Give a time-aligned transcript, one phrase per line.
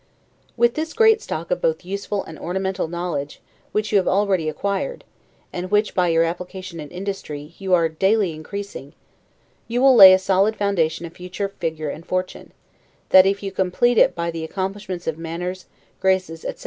[0.57, 3.39] With this great stock of both useful and ornamental knowledge,
[3.71, 5.03] which you have already acquired,
[5.53, 8.93] and which, by your application and industry, you are daily increasing,
[9.67, 12.51] you will lay such a solid foundation of future figure and fortune,
[13.09, 15.67] that if you complete it by all the accomplishments of manners,
[15.99, 16.59] graces, etc.